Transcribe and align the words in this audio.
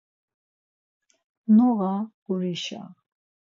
Noğa 1.55 1.93
gurişa. 2.23 2.81